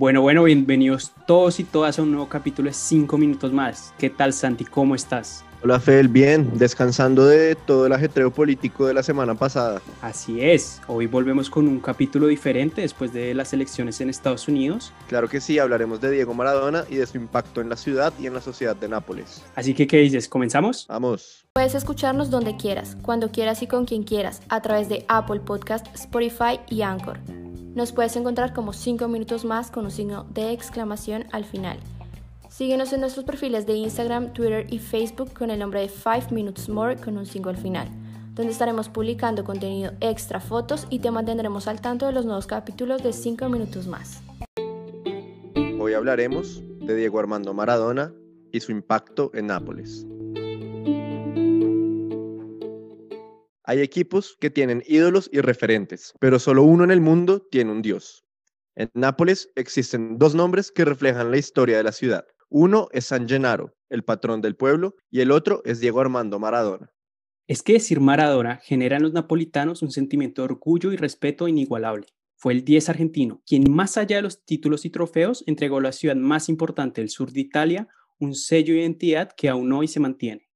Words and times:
Bueno, 0.00 0.22
bueno, 0.22 0.44
bienvenidos 0.44 1.12
todos 1.26 1.60
y 1.60 1.64
todas 1.64 1.98
a 1.98 2.02
un 2.02 2.12
nuevo 2.12 2.26
capítulo 2.26 2.70
de 2.70 2.72
5 2.72 3.18
minutos 3.18 3.52
más. 3.52 3.92
¿Qué 3.98 4.08
tal, 4.08 4.32
Santi? 4.32 4.64
¿Cómo 4.64 4.94
estás? 4.94 5.44
Hola, 5.62 5.78
Fel, 5.78 6.08
bien, 6.08 6.52
descansando 6.54 7.26
de 7.26 7.54
todo 7.54 7.84
el 7.84 7.92
ajetreo 7.92 8.30
político 8.30 8.86
de 8.86 8.94
la 8.94 9.02
semana 9.02 9.34
pasada. 9.34 9.82
Así 10.00 10.40
es, 10.40 10.80
hoy 10.86 11.04
volvemos 11.04 11.50
con 11.50 11.68
un 11.68 11.80
capítulo 11.80 12.28
diferente 12.28 12.80
después 12.80 13.12
de 13.12 13.34
las 13.34 13.52
elecciones 13.52 14.00
en 14.00 14.08
Estados 14.08 14.48
Unidos. 14.48 14.94
Claro 15.06 15.28
que 15.28 15.38
sí, 15.42 15.58
hablaremos 15.58 16.00
de 16.00 16.10
Diego 16.10 16.32
Maradona 16.32 16.86
y 16.88 16.96
de 16.96 17.06
su 17.06 17.18
impacto 17.18 17.60
en 17.60 17.68
la 17.68 17.76
ciudad 17.76 18.14
y 18.18 18.26
en 18.26 18.32
la 18.32 18.40
sociedad 18.40 18.74
de 18.74 18.88
Nápoles. 18.88 19.44
Así 19.54 19.74
que, 19.74 19.86
¿qué 19.86 19.98
dices? 19.98 20.30
¿Comenzamos? 20.30 20.86
Vamos. 20.88 21.44
Puedes 21.52 21.74
escucharnos 21.74 22.30
donde 22.30 22.56
quieras, 22.56 22.96
cuando 23.02 23.30
quieras 23.30 23.60
y 23.60 23.66
con 23.66 23.84
quien 23.84 24.04
quieras, 24.04 24.40
a 24.48 24.62
través 24.62 24.88
de 24.88 25.04
Apple 25.08 25.40
Podcast, 25.40 25.86
Spotify 25.94 26.58
y 26.70 26.80
Anchor. 26.80 27.18
Nos 27.74 27.92
puedes 27.92 28.16
encontrar 28.16 28.52
como 28.52 28.72
5 28.72 29.06
minutos 29.06 29.44
más 29.44 29.70
con 29.70 29.84
un 29.84 29.90
signo 29.92 30.24
de 30.34 30.50
exclamación 30.50 31.26
al 31.30 31.44
final. 31.44 31.78
Síguenos 32.48 32.92
en 32.92 33.00
nuestros 33.00 33.24
perfiles 33.24 33.64
de 33.64 33.74
Instagram, 33.74 34.32
Twitter 34.32 34.66
y 34.70 34.80
Facebook 34.80 35.32
con 35.32 35.50
el 35.50 35.60
nombre 35.60 35.80
de 35.80 35.88
5 35.88 36.32
Minutes 36.32 36.68
More 36.68 36.96
con 36.96 37.16
un 37.16 37.26
signo 37.26 37.48
al 37.48 37.56
final, 37.56 37.88
donde 38.34 38.50
estaremos 38.50 38.88
publicando 38.88 39.44
contenido 39.44 39.92
extra, 40.00 40.40
fotos 40.40 40.88
y 40.90 40.98
te 40.98 41.12
mantendremos 41.12 41.68
al 41.68 41.80
tanto 41.80 42.06
de 42.06 42.12
los 42.12 42.24
nuevos 42.24 42.48
capítulos 42.48 43.04
de 43.04 43.12
5 43.12 43.48
minutos 43.48 43.86
más. 43.86 44.20
Hoy 45.78 45.94
hablaremos 45.94 46.62
de 46.80 46.96
Diego 46.96 47.20
Armando 47.20 47.54
Maradona 47.54 48.12
y 48.50 48.60
su 48.60 48.72
impacto 48.72 49.30
en 49.32 49.46
Nápoles. 49.46 50.06
Hay 53.64 53.80
equipos 53.80 54.36
que 54.40 54.50
tienen 54.50 54.82
ídolos 54.86 55.28
y 55.32 55.40
referentes, 55.40 56.14
pero 56.18 56.38
solo 56.38 56.62
uno 56.62 56.84
en 56.84 56.90
el 56.90 57.00
mundo 57.00 57.46
tiene 57.50 57.72
un 57.72 57.82
dios. 57.82 58.24
En 58.74 58.90
Nápoles 58.94 59.50
existen 59.56 60.18
dos 60.18 60.34
nombres 60.34 60.72
que 60.72 60.84
reflejan 60.84 61.30
la 61.30 61.36
historia 61.36 61.76
de 61.76 61.82
la 61.82 61.92
ciudad. 61.92 62.24
Uno 62.48 62.88
es 62.92 63.06
San 63.06 63.28
Gennaro, 63.28 63.76
el 63.90 64.02
patrón 64.02 64.40
del 64.40 64.56
pueblo, 64.56 64.94
y 65.10 65.20
el 65.20 65.30
otro 65.30 65.62
es 65.64 65.80
Diego 65.80 66.00
Armando 66.00 66.38
Maradona. 66.38 66.90
Es 67.46 67.62
que 67.62 67.74
decir 67.74 68.00
Maradona 68.00 68.56
genera 68.56 68.96
en 68.96 69.02
los 69.02 69.12
napolitanos 69.12 69.82
un 69.82 69.90
sentimiento 69.90 70.42
de 70.42 70.46
orgullo 70.46 70.92
y 70.92 70.96
respeto 70.96 71.48
inigualable. 71.48 72.06
Fue 72.36 72.52
el 72.52 72.64
10 72.64 72.88
argentino, 72.88 73.42
quien 73.44 73.70
más 73.70 73.98
allá 73.98 74.16
de 74.16 74.22
los 74.22 74.44
títulos 74.44 74.84
y 74.84 74.90
trofeos 74.90 75.44
entregó 75.46 75.78
a 75.78 75.82
la 75.82 75.92
ciudad 75.92 76.16
más 76.16 76.48
importante 76.48 77.00
del 77.00 77.10
sur 77.10 77.32
de 77.32 77.40
Italia 77.40 77.88
un 78.18 78.34
sello 78.34 78.74
de 78.74 78.80
identidad 78.80 79.30
que 79.36 79.48
aún 79.48 79.72
hoy 79.72 79.88
se 79.88 80.00
mantiene. 80.00 80.49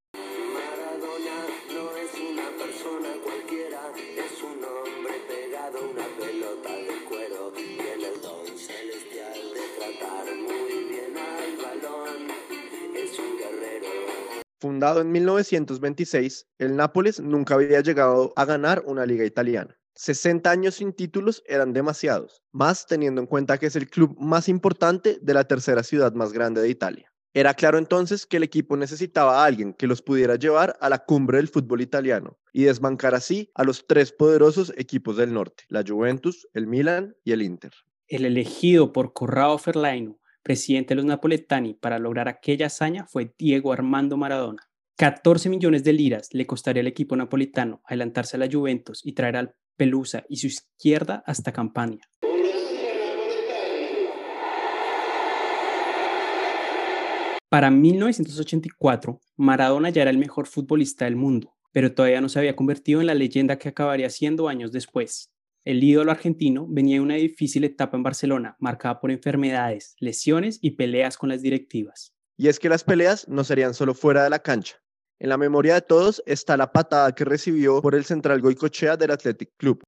Fundado 14.64 15.02
en 15.02 15.12
1926, 15.12 16.46
el 16.56 16.74
Nápoles 16.74 17.20
nunca 17.20 17.52
había 17.52 17.82
llegado 17.82 18.32
a 18.34 18.46
ganar 18.46 18.82
una 18.86 19.04
liga 19.04 19.26
italiana. 19.26 19.78
60 19.94 20.50
años 20.50 20.76
sin 20.76 20.94
títulos 20.94 21.42
eran 21.46 21.74
demasiados, 21.74 22.42
más 22.50 22.86
teniendo 22.86 23.20
en 23.20 23.26
cuenta 23.26 23.58
que 23.58 23.66
es 23.66 23.76
el 23.76 23.90
club 23.90 24.16
más 24.18 24.48
importante 24.48 25.18
de 25.20 25.34
la 25.34 25.44
tercera 25.44 25.82
ciudad 25.82 26.14
más 26.14 26.32
grande 26.32 26.62
de 26.62 26.70
Italia. 26.70 27.12
Era 27.34 27.52
claro 27.52 27.76
entonces 27.76 28.24
que 28.24 28.38
el 28.38 28.42
equipo 28.42 28.74
necesitaba 28.78 29.42
a 29.42 29.44
alguien 29.44 29.74
que 29.74 29.86
los 29.86 30.00
pudiera 30.00 30.36
llevar 30.36 30.78
a 30.80 30.88
la 30.88 31.04
cumbre 31.04 31.36
del 31.36 31.48
fútbol 31.48 31.82
italiano 31.82 32.38
y 32.50 32.64
desbancar 32.64 33.14
así 33.14 33.50
a 33.54 33.64
los 33.64 33.86
tres 33.86 34.12
poderosos 34.12 34.72
equipos 34.78 35.18
del 35.18 35.34
norte, 35.34 35.64
la 35.68 35.84
Juventus, 35.86 36.48
el 36.54 36.66
Milan 36.66 37.14
y 37.22 37.32
el 37.32 37.42
Inter. 37.42 37.72
El 38.08 38.24
elegido 38.24 38.94
por 38.94 39.12
Corrado 39.12 39.58
Ferlaino 39.58 40.18
presidente 40.44 40.90
de 40.90 40.96
los 40.96 41.06
napoletani 41.06 41.74
para 41.74 41.98
lograr 41.98 42.28
aquella 42.28 42.66
hazaña 42.66 43.06
fue 43.06 43.34
Diego 43.36 43.72
Armando 43.72 44.16
Maradona. 44.16 44.62
14 44.96 45.48
millones 45.48 45.82
de 45.82 45.92
liras 45.92 46.28
le 46.32 46.46
costaría 46.46 46.82
al 46.82 46.86
equipo 46.86 47.16
napolitano 47.16 47.82
adelantarse 47.84 48.36
a 48.36 48.38
la 48.38 48.48
Juventus 48.48 49.04
y 49.04 49.14
traer 49.14 49.36
al 49.36 49.56
Pelusa 49.76 50.24
y 50.28 50.36
su 50.36 50.46
izquierda 50.46 51.24
hasta 51.26 51.50
Campania. 51.50 52.08
Para 57.48 57.70
1984, 57.70 59.20
Maradona 59.36 59.90
ya 59.90 60.02
era 60.02 60.10
el 60.10 60.18
mejor 60.18 60.46
futbolista 60.46 61.06
del 61.06 61.16
mundo, 61.16 61.54
pero 61.72 61.94
todavía 61.94 62.20
no 62.20 62.28
se 62.28 62.38
había 62.38 62.54
convertido 62.54 63.00
en 63.00 63.06
la 63.06 63.14
leyenda 63.14 63.58
que 63.58 63.70
acabaría 63.70 64.10
siendo 64.10 64.48
años 64.48 64.72
después. 64.72 65.33
El 65.64 65.82
ídolo 65.82 66.10
argentino 66.10 66.66
venía 66.68 66.96
de 66.96 67.00
una 67.00 67.14
difícil 67.14 67.64
etapa 67.64 67.96
en 67.96 68.02
Barcelona, 68.02 68.54
marcada 68.60 69.00
por 69.00 69.10
enfermedades, 69.10 69.96
lesiones 69.98 70.58
y 70.60 70.72
peleas 70.72 71.16
con 71.16 71.30
las 71.30 71.40
directivas. 71.40 72.12
Y 72.36 72.48
es 72.48 72.58
que 72.58 72.68
las 72.68 72.84
peleas 72.84 73.26
no 73.28 73.44
serían 73.44 73.72
solo 73.72 73.94
fuera 73.94 74.24
de 74.24 74.28
la 74.28 74.40
cancha. 74.40 74.76
En 75.18 75.30
la 75.30 75.38
memoria 75.38 75.72
de 75.72 75.80
todos 75.80 76.22
está 76.26 76.58
la 76.58 76.70
patada 76.70 77.14
que 77.14 77.24
recibió 77.24 77.80
por 77.80 77.94
el 77.94 78.04
central 78.04 78.42
Goicochea 78.42 78.98
del 78.98 79.12
Athletic 79.12 79.56
Club. 79.56 79.82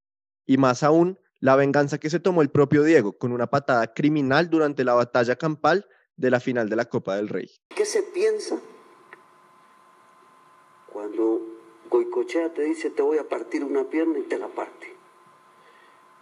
Y 0.47 0.57
más 0.57 0.83
aún, 0.83 1.19
la 1.41 1.57
venganza 1.57 1.99
que 1.99 2.09
se 2.09 2.21
tomó 2.21 2.41
el 2.41 2.49
propio 2.49 2.83
Diego 2.83 3.19
con 3.19 3.33
una 3.33 3.49
patada 3.49 3.93
criminal 3.93 4.49
durante 4.49 4.83
la 4.83 4.95
batalla 4.95 5.37
campal 5.37 5.87
de 6.17 6.31
la 6.31 6.41
final 6.41 6.71
de 6.71 6.77
la 6.77 6.87
Copa 6.87 7.17
del 7.17 7.29
Rey. 7.29 7.51
¿Qué 7.69 7.85
se 7.85 8.03
piensa 8.03 8.59
cuando 10.91 11.43
Goicochea 11.91 12.55
te 12.55 12.63
dice 12.63 12.89
te 12.89 13.03
voy 13.03 13.19
a 13.19 13.29
partir 13.29 13.63
una 13.63 13.85
pierna 13.91 14.19
y 14.19 14.23
te 14.23 14.39
la 14.39 14.49
parte? 14.49 14.96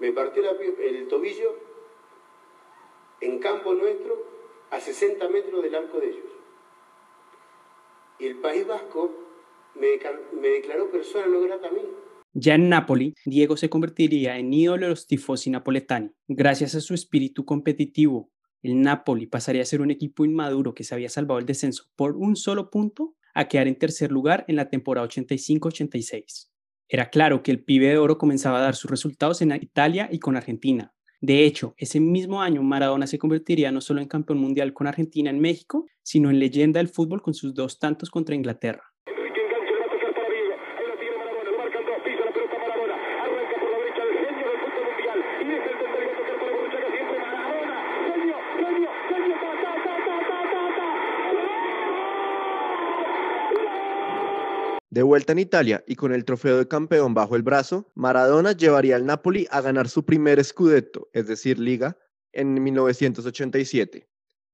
Me 0.05 0.13
partió 0.13 0.43
el 0.43 1.09
tobillo 1.09 1.57
en 3.23 3.39
campo 3.39 3.73
nuestro 3.73 4.15
a 4.71 4.79
60 4.79 5.27
metros 5.31 5.63
del 5.63 5.75
arco 5.75 5.99
de 5.99 6.11
ellos. 6.11 6.31
Y 8.19 8.27
el 8.27 8.37
País 8.37 8.67
Vasco 8.67 9.11
me, 9.75 9.99
me 10.39 10.49
declaró 10.49 10.91
persona 10.91 11.27
no 11.27 11.41
grata 11.41 11.69
a 11.69 11.71
mí. 11.71 11.81
Ya 12.35 12.57
en 12.57 12.69
Nápoli, 12.69 13.15
Diego 13.25 13.57
se 13.57 13.71
convertiría 13.71 14.37
en 14.37 14.53
ídolo 14.53 14.85
de 14.85 14.91
los 14.91 15.07
tifosi 15.07 15.49
napoletani. 15.49 16.11
Gracias 16.29 16.75
a 16.75 16.83
su 16.83 16.93
espíritu 16.93 17.47
competitivo, 17.47 18.31
el 18.63 18.83
Napoli 18.83 19.27
pasaría 19.27 19.63
a 19.63 19.65
ser 19.65 19.81
un 19.81 19.91
equipo 19.91 20.27
inmaduro 20.27 20.75
que 20.75 20.85
se 20.85 20.95
había 20.95 21.09
salvado 21.09 21.39
el 21.39 21.47
descenso 21.47 21.85
por 21.97 22.15
un 22.15 22.37
solo 22.37 22.69
punto 22.69 23.17
a 23.33 23.49
quedar 23.49 23.69
en 23.69 23.79
tercer 23.79 24.13
lugar 24.13 24.45
en 24.49 24.57
la 24.57 24.69
temporada 24.69 25.09
85-86. 25.09 26.51
Era 26.89 27.11
claro 27.11 27.43
que 27.43 27.51
el 27.51 27.65
pibe 27.65 27.89
de 27.89 27.99
oro 27.99 28.19
comenzaba 28.19 28.59
a 28.59 28.63
dar 28.63 28.75
sus 28.75 28.91
resultados 28.91 29.43
en 29.43 29.53
Italia 29.53 30.09
y 30.13 30.19
con 30.19 30.37
Argentina. 30.37 30.93
De 31.21 31.45
hecho, 31.45 31.75
ese 31.79 32.01
mismo 32.01 32.43
año 32.43 32.63
Maradona 32.63 33.07
se 33.07 33.19
convertiría 33.19 33.73
no 33.73 33.81
solo 33.81 34.01
en 34.01 34.09
campeón 34.09 34.39
mundial 34.39 34.75
con 34.75 34.87
Argentina 34.87 35.31
en 35.31 35.41
México, 35.41 35.87
sino 36.03 36.31
en 36.31 36.39
leyenda 36.39 36.79
del 36.79 36.89
fútbol 36.89 37.23
con 37.23 37.35
sus 37.35 37.55
dos 37.55 37.79
tantos 37.79 38.11
contra 38.11 38.35
Inglaterra. 38.35 38.94
De 54.95 55.03
vuelta 55.03 55.33
en 55.33 55.41
Italia 55.41 55.83
y 55.89 55.97
con 55.97 56.13
el 56.13 56.25
trofeo 56.25 56.57
de 56.57 56.69
campeón 56.69 57.15
bajo 57.15 57.35
el 57.35 57.43
brazo, 57.43 57.91
Maradona 57.97 58.53
llevaría 58.53 58.95
al 58.95 59.05
Napoli 59.05 59.49
a 59.51 59.61
ganar 59.61 59.89
su 59.89 60.05
primer 60.05 60.45
scudetto, 60.45 61.09
es 61.13 61.27
decir, 61.27 61.59
liga, 61.59 61.99
en 62.31 62.63
1987. 62.63 64.09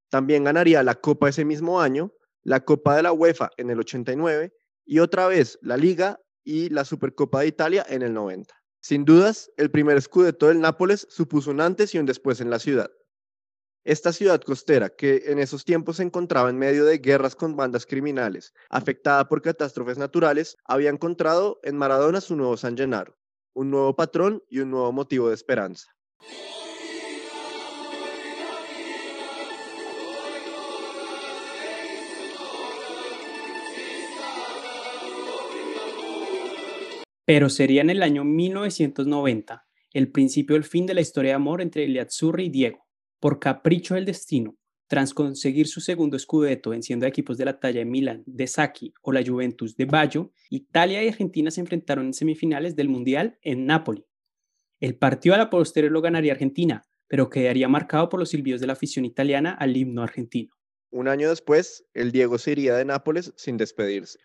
También 0.09 0.43
ganaría 0.43 0.81
la 0.81 0.95
Copa 0.95 1.29
ese 1.29 1.45
mismo 1.45 1.79
año, 1.79 2.11
la 2.41 2.61
Copa 2.65 2.95
de 2.95 3.03
la 3.03 3.13
UEFA 3.13 3.51
en 3.57 3.69
el 3.69 3.81
89 3.81 4.51
y 4.83 4.97
otra 4.97 5.27
vez 5.27 5.59
la 5.61 5.77
Liga 5.77 6.19
y 6.43 6.69
la 6.69 6.85
Supercopa 6.85 7.41
de 7.41 7.47
Italia 7.47 7.85
en 7.87 8.01
el 8.01 8.11
90. 8.11 8.51
Sin 8.79 9.05
dudas, 9.05 9.51
el 9.57 9.69
primer 9.69 10.01
scudetto 10.01 10.47
del 10.47 10.59
Nápoles 10.59 11.05
supuso 11.11 11.51
un 11.51 11.61
antes 11.61 11.93
y 11.93 11.99
un 11.99 12.07
después 12.07 12.41
en 12.41 12.49
la 12.49 12.57
ciudad. 12.57 12.89
Esta 13.83 14.13
ciudad 14.13 14.39
costera, 14.41 14.89
que 14.89 15.23
en 15.25 15.39
esos 15.39 15.65
tiempos 15.65 15.97
se 15.97 16.03
encontraba 16.03 16.51
en 16.51 16.57
medio 16.59 16.85
de 16.85 16.99
guerras 16.99 17.35
con 17.35 17.55
bandas 17.55 17.87
criminales, 17.87 18.53
afectada 18.69 19.27
por 19.27 19.41
catástrofes 19.41 19.97
naturales, 19.97 20.55
había 20.65 20.91
encontrado 20.91 21.59
en 21.63 21.77
Maradona 21.77 22.21
su 22.21 22.35
nuevo 22.35 22.57
San 22.57 22.77
Gennaro, 22.77 23.17
un 23.53 23.71
nuevo 23.71 23.95
patrón 23.95 24.43
y 24.47 24.59
un 24.59 24.69
nuevo 24.69 24.91
motivo 24.91 25.29
de 25.29 25.33
esperanza. 25.33 25.87
Pero 37.25 37.49
sería 37.49 37.81
en 37.81 37.89
el 37.89 38.03
año 38.03 38.23
1990 38.23 39.65
el 39.93 40.11
principio 40.11 40.53
del 40.53 40.65
fin 40.65 40.85
de 40.85 40.93
la 40.93 41.01
historia 41.01 41.31
de 41.31 41.35
amor 41.35 41.63
entre 41.63 41.85
Eliazzurri 41.85 42.45
y 42.45 42.49
Diego 42.49 42.80
por 43.21 43.39
capricho 43.39 43.95
del 43.95 44.03
destino, 44.03 44.57
tras 44.87 45.13
conseguir 45.13 45.67
su 45.67 45.79
segundo 45.79 46.19
scudetto 46.19 46.71
venciendo 46.71 47.05
a 47.05 47.09
equipos 47.09 47.37
de 47.37 47.45
la 47.45 47.61
talla 47.61 47.79
de 47.79 47.85
Milan, 47.85 48.23
de 48.25 48.45
Sacchi 48.47 48.93
o 49.01 49.13
la 49.13 49.23
Juventus 49.25 49.77
de 49.77 49.85
Baggio, 49.85 50.33
Italia 50.49 51.01
y 51.01 51.07
Argentina 51.07 51.49
se 51.49 51.61
enfrentaron 51.61 52.07
en 52.07 52.13
semifinales 52.13 52.75
del 52.75 52.89
Mundial 52.89 53.37
en 53.41 53.65
Nápoli. 53.65 54.05
El 54.81 54.97
partido 54.97 55.35
a 55.35 55.37
la 55.37 55.49
posterior 55.49 55.93
lo 55.93 56.01
ganaría 56.01 56.33
Argentina, 56.33 56.81
pero 57.07 57.29
quedaría 57.29 57.69
marcado 57.69 58.09
por 58.09 58.19
los 58.19 58.29
silbidos 58.31 58.59
de 58.59 58.67
la 58.67 58.73
afición 58.73 59.05
italiana 59.05 59.51
al 59.51 59.77
himno 59.77 60.03
argentino. 60.03 60.53
Un 60.89 61.07
año 61.07 61.29
después, 61.29 61.85
el 61.93 62.11
Diego 62.11 62.37
se 62.37 62.51
iría 62.51 62.75
de 62.75 62.83
Nápoles 62.83 63.33
sin 63.37 63.55
despedirse. 63.55 64.19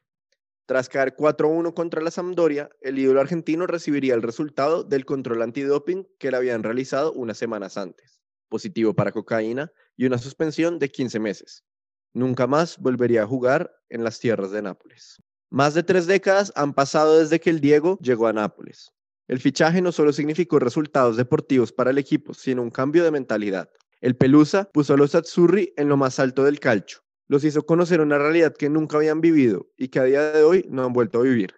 Tras 0.64 0.88
caer 0.88 1.14
4-1 1.14 1.74
contra 1.74 2.02
la 2.02 2.10
Sampdoria, 2.10 2.70
el 2.80 2.98
ídolo 2.98 3.20
argentino 3.20 3.68
recibiría 3.68 4.14
el 4.14 4.22
resultado 4.22 4.82
del 4.82 5.04
control 5.04 5.42
antidoping 5.42 6.08
que 6.18 6.32
le 6.32 6.38
habían 6.38 6.64
realizado 6.64 7.12
unas 7.12 7.38
semanas 7.38 7.76
antes, 7.76 8.15
positivo 8.48 8.94
para 8.94 9.12
cocaína 9.12 9.70
y 9.96 10.06
una 10.06 10.18
suspensión 10.18 10.78
de 10.78 10.90
15 10.90 11.18
meses. 11.18 11.64
Nunca 12.12 12.46
más 12.46 12.78
volvería 12.78 13.22
a 13.22 13.26
jugar 13.26 13.70
en 13.88 14.02
las 14.02 14.18
tierras 14.18 14.50
de 14.50 14.62
Nápoles. 14.62 15.22
Más 15.50 15.74
de 15.74 15.82
tres 15.82 16.06
décadas 16.06 16.52
han 16.56 16.74
pasado 16.74 17.18
desde 17.18 17.40
que 17.40 17.50
el 17.50 17.60
Diego 17.60 17.98
llegó 18.00 18.26
a 18.26 18.32
Nápoles. 18.32 18.92
El 19.28 19.40
fichaje 19.40 19.82
no 19.82 19.92
solo 19.92 20.12
significó 20.12 20.58
resultados 20.58 21.16
deportivos 21.16 21.72
para 21.72 21.90
el 21.90 21.98
equipo, 21.98 22.32
sino 22.34 22.62
un 22.62 22.70
cambio 22.70 23.04
de 23.04 23.10
mentalidad. 23.10 23.68
El 24.00 24.16
Pelusa 24.16 24.70
puso 24.72 24.94
a 24.94 24.96
los 24.96 25.14
Azzurri 25.14 25.72
en 25.76 25.88
lo 25.88 25.96
más 25.96 26.18
alto 26.20 26.44
del 26.44 26.60
calcio. 26.60 27.00
Los 27.28 27.44
hizo 27.44 27.66
conocer 27.66 28.00
una 28.00 28.18
realidad 28.18 28.54
que 28.56 28.70
nunca 28.70 28.98
habían 28.98 29.20
vivido 29.20 29.68
y 29.76 29.88
que 29.88 29.98
a 29.98 30.04
día 30.04 30.32
de 30.32 30.42
hoy 30.44 30.66
no 30.70 30.84
han 30.84 30.92
vuelto 30.92 31.18
a 31.18 31.22
vivir. 31.22 31.54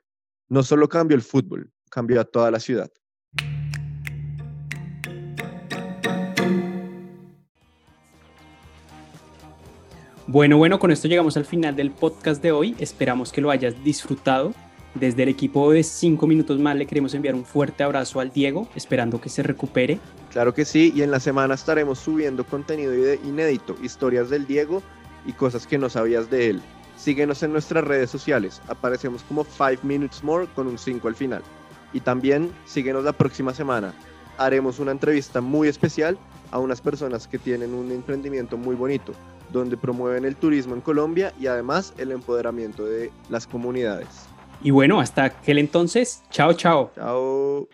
No 0.49 0.63
solo 0.63 0.89
cambió 0.89 1.15
el 1.15 1.23
fútbol, 1.23 1.71
cambió 1.91 2.21
a 2.21 2.25
toda 2.25 2.51
la 2.51 2.59
ciudad. 2.59 2.91
Bueno, 10.31 10.59
bueno, 10.59 10.79
con 10.79 10.91
esto 10.91 11.09
llegamos 11.09 11.39
al 11.39 11.47
final 11.47 11.75
del 11.75 11.91
podcast 11.91 12.43
de 12.43 12.53
hoy. 12.53 12.77
Esperamos 12.79 13.33
que 13.33 13.41
lo 13.41 13.51
hayas 13.51 13.83
disfrutado. 13.83 14.53
Desde 14.95 15.23
el 15.23 15.31
equipo 15.31 15.73
de 15.73 15.83
5 15.83 16.27
minutos 16.27 16.61
más 16.61 16.77
le 16.77 16.85
queremos 16.85 17.15
enviar 17.15 17.35
un 17.35 17.47
fuerte 17.47 17.83
abrazo 17.83 18.21
al 18.21 18.31
Diego, 18.31 18.69
esperando 18.75 19.23
que 19.23 19.31
se 19.31 19.43
recupere. 19.43 19.99
Claro 20.31 20.53
que 20.53 20.67
sí, 20.67 20.93
y 20.95 21.01
en 21.01 21.11
la 21.11 21.19
semana 21.19 21.55
estaremos 21.55 21.99
subiendo 21.99 22.45
contenido 22.45 22.93
inédito, 23.25 23.75
historias 23.83 24.29
del 24.29 24.47
Diego 24.47 24.83
y 25.25 25.33
cosas 25.33 25.67
que 25.67 25.79
no 25.79 25.89
sabías 25.89 26.29
de 26.29 26.51
él. 26.51 26.63
Síguenos 26.99 27.43
en 27.43 27.53
nuestras 27.53 27.85
redes 27.85 28.11
sociales, 28.11 28.61
aparecemos 28.69 29.23
como 29.23 29.45
5 29.45 29.81
Minutes 29.83 30.23
More 30.23 30.47
con 30.55 30.67
un 30.67 30.77
5 30.77 31.09
al 31.09 31.17
final. 31.17 31.43
Y 31.95 32.01
también 32.01 32.53
síguenos 32.67 33.03
la 33.03 33.15
próxima 33.15 33.55
semana. 33.55 33.95
Haremos 34.37 34.79
una 34.79 34.93
entrevista 34.93 35.41
muy 35.41 35.69
especial 35.69 36.19
a 36.51 36.59
unas 36.59 36.83
personas 36.83 37.27
que 37.27 37.39
tienen 37.39 37.73
un 37.73 37.91
emprendimiento 37.93 38.59
muy 38.59 38.77
bonito 38.77 39.15
donde 39.53 39.77
promueven 39.77 40.25
el 40.25 40.37
turismo 40.37 40.75
en 40.75 40.81
Colombia 40.81 41.33
y 41.39 41.47
además 41.47 41.95
el 41.99 42.13
empoderamiento 42.13 42.85
de 42.85 43.11
las 43.29 43.47
comunidades. 43.47 44.09
Y 44.63 44.71
bueno, 44.71 45.01
hasta 45.01 45.25
aquel 45.25 45.59
entonces, 45.59 46.23
chao, 46.31 46.53
chao. 46.53 46.91
Chao. 46.95 47.69